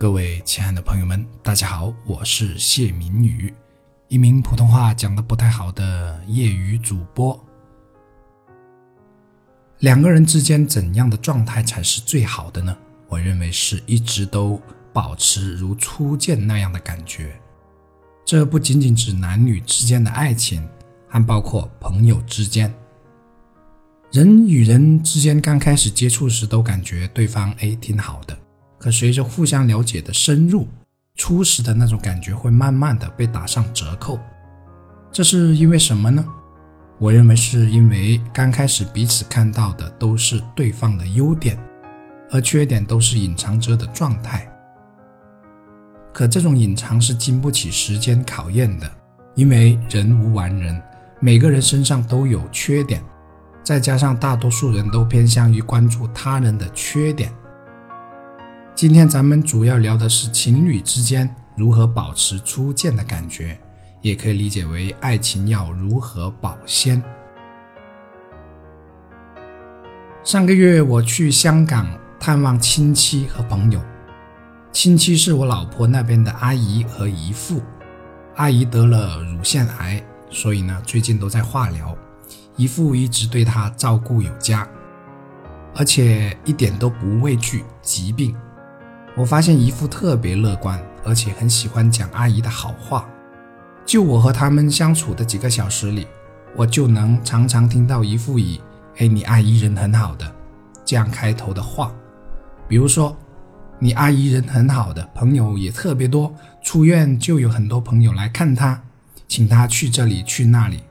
[0.00, 3.52] 各位亲爱的朋友们，大家好，我是谢明宇，
[4.06, 7.36] 一名普通话讲的不太好的业余主播。
[9.80, 12.78] 两个人之间怎样的状态才是最好的呢？
[13.08, 17.36] 我认为是一直都保持如初见那样的感觉。
[18.24, 20.64] 这不仅仅指男女之间的爱情，
[21.08, 22.72] 还包括朋友之间。
[24.12, 28.38] 人与人之间刚开始接触时都感觉对方哎挺好的。
[28.78, 30.66] 可随着互相了解的深入，
[31.16, 34.18] 初始的那种感觉会慢慢的被打上折扣。
[35.10, 36.24] 这是因为什么呢？
[36.98, 41.58] 我认为是因为刚开始彼此看到的都是对方的优点，
[42.30, 44.48] 而缺点都是隐藏着的状态。
[46.12, 48.90] 可这种隐藏是经不起时间考验的，
[49.34, 50.80] 因为人无完人，
[51.20, 53.00] 每个人身上都有缺点，
[53.62, 57.32] 再加上大多数人都偏向于关注他人的缺点。
[58.78, 63.58] 今天咱们主要聊的是情侣之间如何保持初见的感觉，
[64.02, 67.02] 也可以理解为爱情要如何保鲜。
[70.22, 73.80] 上个月我去香港探望亲戚和朋友，
[74.70, 77.60] 亲戚是我老婆那边的阿姨和姨父，
[78.36, 81.98] 阿姨得了乳腺癌，所以呢最近都在化疗，
[82.54, 84.64] 姨父一直对她照顾有加，
[85.74, 88.36] 而且一点都不畏惧疾病。
[89.18, 93.04] 我发现姨父特别乐观，而且很喜欢讲阿姨的好话。
[93.84, 96.06] 就我和他们相处的几个小时里，
[96.54, 98.60] 我就能常常听到姨父以
[98.98, 100.32] “哎，你阿姨人很好的”
[100.86, 101.92] 这样开头的话。
[102.68, 103.16] 比如说，
[103.80, 108.80] 你阿姨人很好的，朋友也特别多，出院就有很多朋友来看她，
[109.26, 110.84] 请她去这里去那里。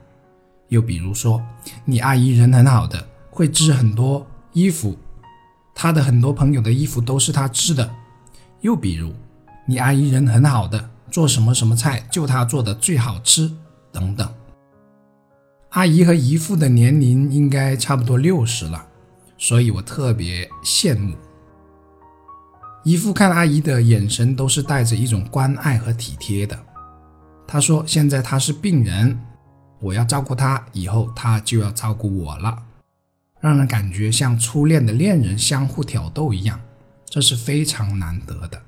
[0.68, 1.42] 又比如说，
[1.86, 4.98] 你阿姨人很好的，会织很多衣服，
[5.74, 7.90] 她的很多朋友的衣服都是她织的。
[8.60, 9.12] 又比如，
[9.66, 13.50] 你阿姨人很好的，做什么什么菜就她做的最好吃，
[13.92, 14.28] 等等。
[15.70, 18.86] 阿姨和姨父的年龄应该差不多六十了，
[19.36, 21.14] 所以我特别羡慕。
[22.84, 26.58] 姨父看阿姨的眼神都是带着一种关爱和体贴的。
[27.46, 29.18] 他说：“现在他是病人，
[29.80, 32.62] 我要照顾他，以后他就要照顾我了，
[33.40, 36.58] 让人感觉像初恋的恋人相互挑逗一样。”
[37.08, 38.62] 这是非常难得的。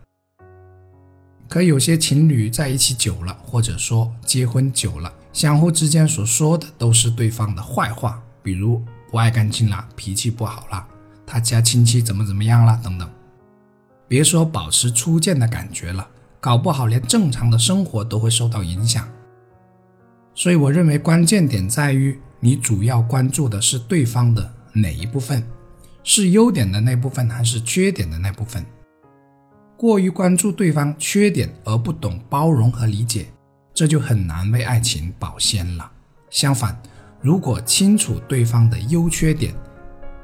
[1.48, 10.86] 可有些情侣在一起久了，或者说结婚久了，相互之间所说的都是对方的坏话，比如不爱干净啦，脾气不好啦，
[11.26, 13.10] 他家亲戚怎么怎么样啦，等等。
[14.06, 16.08] 别说保持初见的感觉了，
[16.40, 19.08] 搞不好连正常的生活都会受到影响。
[20.34, 25.44] 所以我认为关键点在于你主要关注的是对方的哪一部分。
[26.02, 28.64] 是优点的那部分还是缺点的那部分？
[29.76, 33.26] 过于关注对方缺点而不懂包容和理解，
[33.72, 35.90] 这就很难为爱情保鲜了。
[36.28, 36.78] 相反，
[37.20, 39.54] 如果清楚对方的优缺点，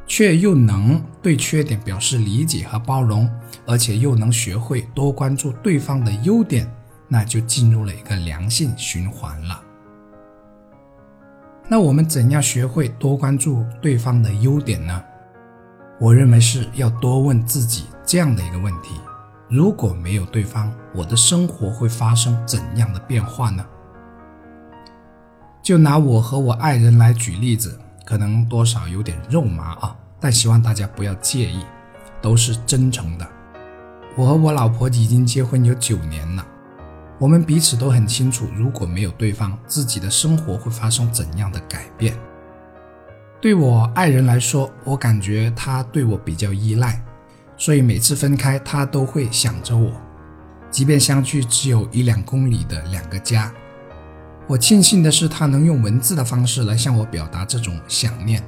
[0.06, 3.28] 却又能对缺点表示理解和包容，
[3.66, 6.70] 而且又能学会多关注对方的优点，
[7.08, 9.62] 那就进入了一个良性循环了。
[11.68, 15.02] 那我们怎样学会多关注对方的优点呢？
[15.98, 19.00] 我认为是要多问自己这样的一个问题：
[19.48, 23.64] 如果没有对方，我的生活会发生怎样的变化呢？
[25.62, 31.64] 就拿我和我爱人来举例子，可能多少有点肉麻啊，但希望大家不要介意，
[32.20, 33.26] 都是真诚的。
[34.16, 36.46] 我和我老婆已经结婚有九年了，
[37.18, 42.14] 我们彼此都很清楚，如果没有对方，自己的生活会发生怎样的改变。
[43.46, 47.00] 对我爱人来说，我感觉他对我比较依赖，
[47.56, 49.92] 所以每次分开，他都会想着我。
[50.68, 53.54] 即便相距只有一两公里的两个家，
[54.48, 58.42] 我庆幸的是，他能用文字的方式来向我表达这种想念。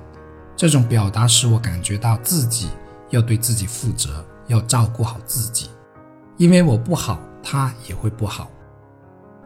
[0.57, 2.67] 这种表达使我感觉到自己
[3.11, 5.71] 要对自己负责，要照顾好自己。
[6.39, 8.51] 因为我不好，他也会不好。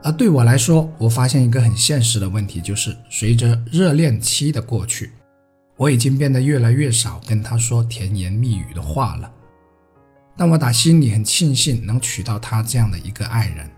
[0.02, 5.12] 而对我来说，我发现一个很现实的问题，就是随着热恋期的过去。
[5.82, 9.28] 我已经变得越来越少跟他说甜言蜜语的话了，
[10.36, 13.68] 但我打心里很庆幸能娶到他这样的一个爱人。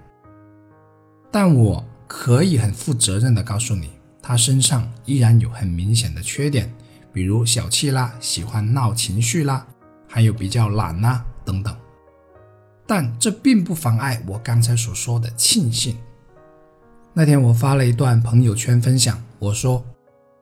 [1.32, 3.88] 但我可以很负责任的告诉你，
[4.20, 6.70] 他身上依然有很明显的缺点，
[7.10, 9.66] 比如小气啦，喜欢闹情绪啦，
[10.06, 11.74] 还有比较懒啦等等。
[12.86, 15.96] 但这并不妨碍我刚才所说的庆幸。
[17.14, 19.82] 那天我发了一段朋友圈分享，我说。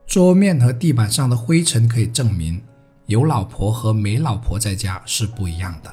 [0.07, 2.63] 桌面和地板上的灰尘可以证明，
[3.07, 5.93] 有老婆和没老婆在家是不一样的。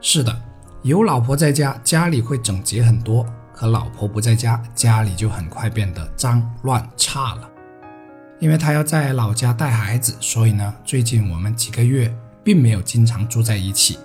[0.00, 0.42] 是的，
[0.82, 3.24] 有老婆在家，家里会整洁很多；
[3.54, 7.50] 可老婆不在家，家里就很快变得脏乱差了。
[8.38, 12.14] 因为他要在老家带孩子，所以呢，最近我们几个月
[12.44, 13.98] 并没有经常住在一起。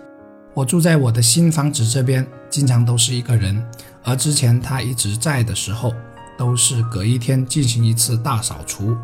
[0.54, 3.62] 我住在我的新房子这边，经常都是一个人；
[4.04, 5.94] 而之前他一直在的时候，
[6.42, 8.98] 都是隔一天进行一次大扫除。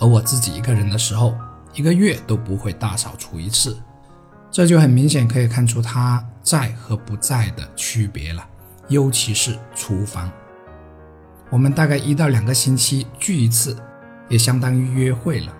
[0.00, 1.32] 而我自己一个人的时候，
[1.74, 3.78] 一个月都不会大扫除一次。
[4.50, 8.44] 这就很明显可以看出他在和不在的区别了，
[8.88, 10.28] 尤其是厨房。
[11.50, 13.76] 我们大概一到两个星期聚一次。
[14.28, 15.52] 也相当于约会了。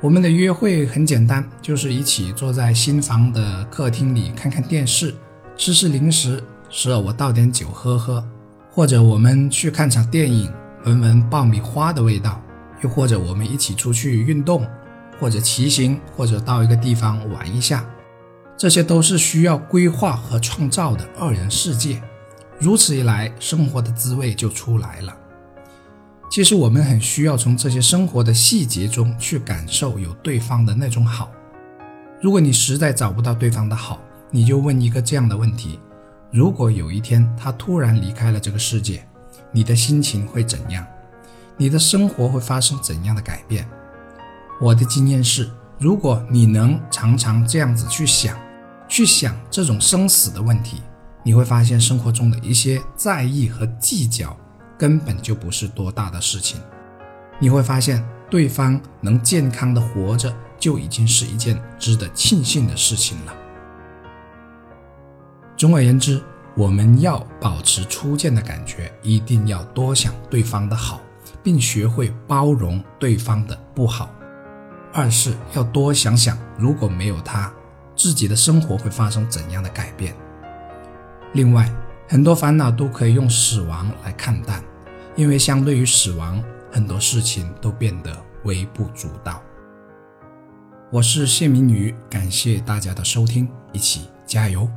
[0.00, 5.14] 我们的约会很简单，就是一起坐在新房的客厅里看看电视，
[5.56, 8.24] 吃吃零食，时而我倒点酒喝喝，
[8.74, 10.50] 或者我们去看场电影，
[10.86, 12.40] 闻闻爆米花的味道，
[12.80, 14.66] 又或者我们一起出去运动，
[15.20, 17.84] 或者骑行，或者到一个地方玩一下。
[18.56, 22.00] 这些都是需要规划和创造的二人世界。
[22.58, 25.14] 如此一来，生活的滋味就出来了。
[26.30, 31.30] 其实我们很需要从这些生活的细节中去感受有对方的那种好。
[32.22, 35.78] 如果你实在找不到对方的好，你就问一个这样的问题：
[36.32, 39.06] 如果有一天他突然离开了这个世界，
[39.50, 40.82] 你的心情会怎样？
[41.58, 43.68] 你的生活会发生怎样的改变？
[44.58, 48.34] 我的经验是，如果你能常常这样子去想，
[48.88, 50.80] 去想这种生死的问题，
[51.22, 54.34] 你会发现生活中的一些在意和计较。
[54.78, 56.58] 根本就不是多大的事情，
[57.38, 63.32] 你会发现对方能健康的活着就已经是一件值得庆幸的事情了。
[65.62, 66.20] 总而言之，
[66.56, 71.00] 我们要保持初见的感觉，一定要多想对方的好，
[71.40, 74.12] 并学会包容对方的不好。
[74.92, 77.48] 二是要多想想，如果没有他，
[77.94, 80.12] 自己的生活会发生怎样的改变。
[81.32, 81.72] 另外，
[82.08, 84.60] 很多烦恼都可以用死亡来看淡。
[85.14, 86.42] 因为相对于死亡，
[86.72, 88.10] 很多事情都变得
[88.42, 89.40] 微不足道。
[90.90, 94.68] 我是谢明宇，感谢大家的收听，一起加油。